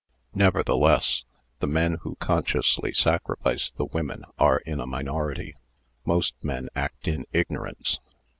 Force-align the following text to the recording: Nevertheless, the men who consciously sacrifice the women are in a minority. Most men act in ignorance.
Nevertheless, 0.33 1.25
the 1.59 1.67
men 1.67 1.99
who 2.01 2.15
consciously 2.15 2.91
sacrifice 2.91 3.69
the 3.69 3.85
women 3.85 4.25
are 4.39 4.57
in 4.61 4.79
a 4.79 4.87
minority. 4.87 5.55
Most 6.05 6.33
men 6.43 6.69
act 6.75 7.07
in 7.07 7.25
ignorance. 7.33 7.99